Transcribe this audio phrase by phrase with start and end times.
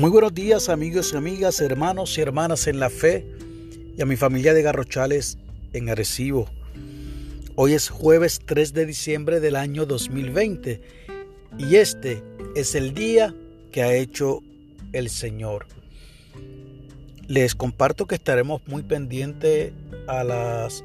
[0.00, 3.26] Muy buenos días amigos y amigas, hermanos y hermanas en la fe
[3.98, 5.36] y a mi familia de Garrochales
[5.74, 6.48] en Arecibo.
[7.54, 10.80] Hoy es jueves 3 de diciembre del año 2020
[11.58, 12.22] y este
[12.56, 13.34] es el día
[13.72, 14.40] que ha hecho
[14.94, 15.66] el Señor.
[17.28, 19.74] Les comparto que estaremos muy pendientes
[20.08, 20.82] a las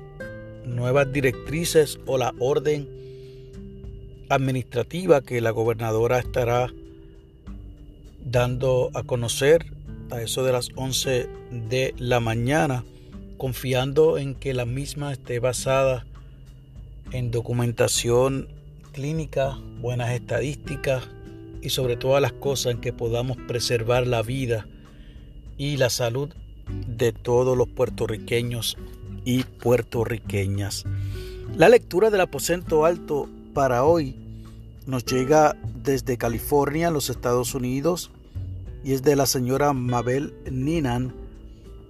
[0.65, 2.89] nuevas directrices o la orden
[4.27, 6.69] administrativa que la gobernadora estará
[8.25, 9.65] dando a conocer
[10.11, 11.29] a eso de las 11
[11.69, 12.83] de la mañana,
[13.37, 16.05] confiando en que la misma esté basada
[17.11, 18.47] en documentación
[18.91, 21.03] clínica, buenas estadísticas
[21.61, 24.67] y sobre todas las cosas en que podamos preservar la vida
[25.57, 26.29] y la salud
[26.87, 28.77] de todos los puertorriqueños
[29.23, 30.85] y puertorriqueñas.
[31.55, 34.15] La lectura del aposento alto para hoy
[34.87, 38.11] nos llega desde California, los Estados Unidos,
[38.83, 41.13] y es de la señora Mabel Ninan,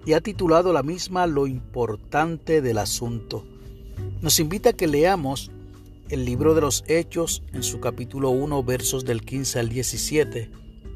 [0.05, 3.43] y ha titulado la misma Lo importante del asunto.
[4.21, 5.49] Nos invita a que leamos
[6.09, 10.52] el libro de los Hechos en su capítulo 1, versos del 15 al 17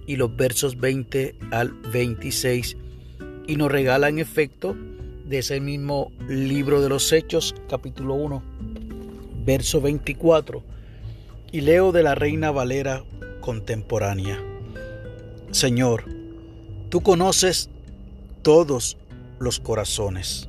[0.05, 2.77] y los versos 20 al 26,
[3.47, 4.75] y nos regala en efecto
[5.25, 8.43] de ese mismo libro de los Hechos, capítulo 1,
[9.45, 10.78] verso 24
[11.51, 13.03] y leo de la Reina Valera
[13.41, 14.39] contemporánea.
[15.51, 16.05] Señor,
[16.89, 17.69] tú conoces
[18.41, 18.97] todos
[19.39, 20.47] los corazones.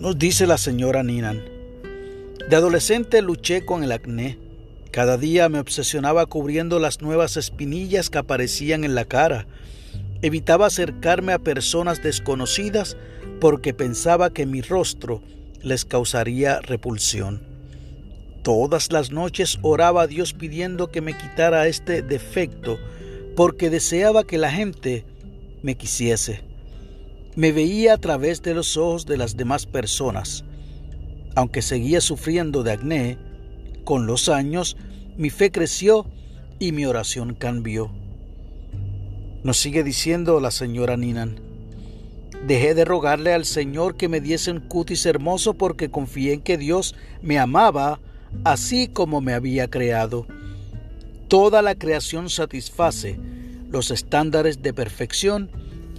[0.00, 1.42] Nos dice la señora Ninan.
[2.48, 4.38] De adolescente luché con el acné.
[4.90, 9.46] Cada día me obsesionaba cubriendo las nuevas espinillas que aparecían en la cara.
[10.20, 12.96] Evitaba acercarme a personas desconocidas
[13.40, 15.22] porque pensaba que mi rostro
[15.62, 17.51] les causaría repulsión.
[18.42, 22.78] Todas las noches oraba a Dios pidiendo que me quitara este defecto
[23.36, 25.04] porque deseaba que la gente
[25.62, 26.40] me quisiese.
[27.36, 30.44] Me veía a través de los ojos de las demás personas.
[31.36, 33.18] Aunque seguía sufriendo de acné,
[33.84, 34.76] con los años
[35.16, 36.06] mi fe creció
[36.58, 37.92] y mi oración cambió.
[39.44, 41.40] Nos sigue diciendo la señora Ninan.
[42.46, 46.58] Dejé de rogarle al Señor que me diese un cutis hermoso porque confié en que
[46.58, 48.00] Dios me amaba
[48.44, 50.26] así como me había creado.
[51.28, 53.18] Toda la creación satisface
[53.72, 55.50] los estándares de perfección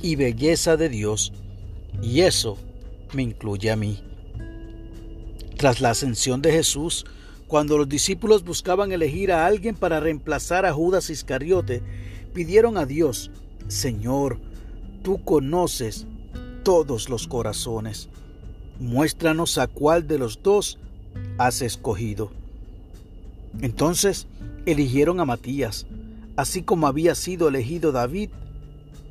[0.01, 1.33] y belleza de Dios,
[2.03, 2.57] y eso
[3.13, 3.99] me incluye a mí.
[5.57, 7.05] Tras la ascensión de Jesús,
[7.47, 11.81] cuando los discípulos buscaban elegir a alguien para reemplazar a Judas Iscariote,
[12.33, 13.31] pidieron a Dios,
[13.67, 14.39] Señor,
[15.01, 16.05] tú conoces
[16.63, 18.09] todos los corazones.
[18.79, 20.77] Muéstranos a cuál de los dos
[21.37, 22.31] has escogido.
[23.61, 24.27] Entonces
[24.65, 25.85] eligieron a Matías,
[26.35, 28.29] así como había sido elegido David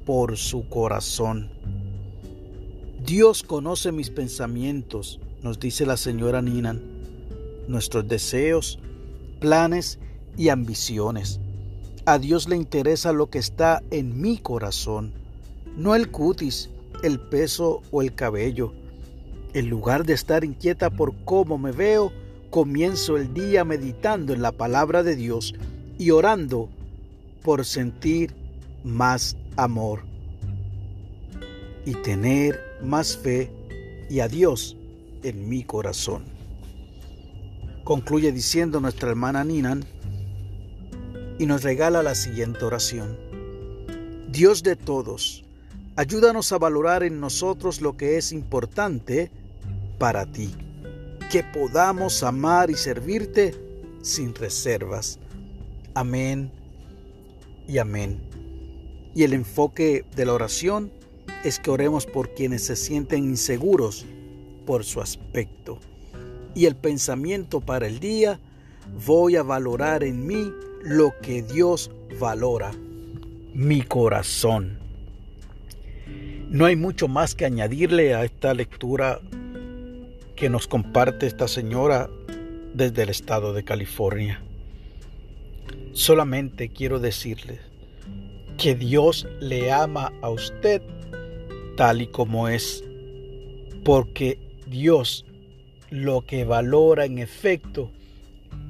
[0.04, 1.50] por su corazón.
[3.04, 6.80] Dios conoce mis pensamientos, nos dice la señora Ninan,
[7.68, 8.78] nuestros deseos,
[9.40, 9.98] planes
[10.36, 11.40] y ambiciones.
[12.06, 15.12] A Dios le interesa lo que está en mi corazón,
[15.76, 16.70] no el cutis,
[17.02, 18.72] el peso o el cabello.
[19.54, 22.10] En lugar de estar inquieta por cómo me veo,
[22.48, 25.54] comienzo el día meditando en la palabra de Dios
[25.98, 26.70] y orando
[27.42, 28.34] por sentir
[28.82, 30.04] más amor
[31.84, 33.50] y tener más fe
[34.08, 34.76] y a Dios
[35.22, 36.24] en mi corazón.
[37.84, 39.84] Concluye diciendo nuestra hermana Ninan
[41.38, 43.18] y nos regala la siguiente oración.
[44.30, 45.44] Dios de todos,
[45.96, 49.30] ayúdanos a valorar en nosotros lo que es importante
[50.02, 50.50] para ti,
[51.30, 53.54] que podamos amar y servirte
[54.02, 55.20] sin reservas.
[55.94, 56.50] Amén
[57.68, 58.18] y amén.
[59.14, 60.90] Y el enfoque de la oración
[61.44, 64.04] es que oremos por quienes se sienten inseguros
[64.66, 65.78] por su aspecto.
[66.56, 68.40] Y el pensamiento para el día,
[69.06, 70.50] voy a valorar en mí
[70.82, 72.72] lo que Dios valora,
[73.54, 74.80] mi corazón.
[76.50, 79.20] No hay mucho más que añadirle a esta lectura
[80.42, 82.10] que nos comparte esta señora
[82.74, 84.42] desde el estado de California.
[85.92, 87.60] Solamente quiero decirle
[88.58, 90.82] que Dios le ama a usted
[91.76, 92.82] tal y como es,
[93.84, 95.24] porque Dios
[95.90, 97.92] lo que valora en efecto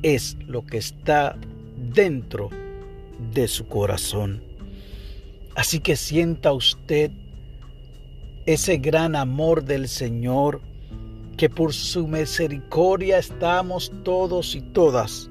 [0.03, 1.39] es lo que está
[1.95, 2.51] dentro
[3.33, 4.43] de su corazón.
[5.55, 7.13] Así que sienta usted
[8.45, 10.61] ese gran amor del Señor
[11.37, 15.31] que por su misericordia estamos todos y todas,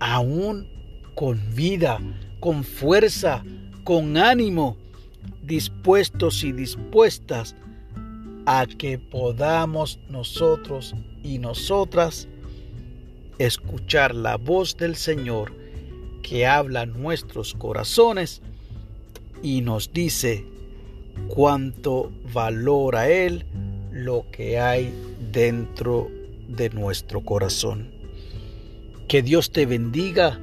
[0.00, 0.68] aún
[1.14, 1.98] con vida,
[2.40, 3.44] con fuerza,
[3.84, 4.76] con ánimo,
[5.42, 7.54] dispuestos y dispuestas
[8.46, 12.28] a que podamos nosotros y nosotras
[13.38, 15.52] escuchar la voz del Señor
[16.22, 18.42] que habla en nuestros corazones
[19.42, 20.44] y nos dice
[21.28, 23.44] cuánto valora Él
[23.94, 24.92] lo que hay
[25.32, 26.10] dentro
[26.48, 27.90] de nuestro corazón.
[29.06, 30.40] Que Dios te bendiga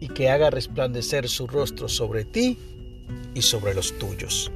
[0.00, 2.58] y que haga resplandecer su rostro sobre ti
[3.34, 4.52] y sobre los tuyos.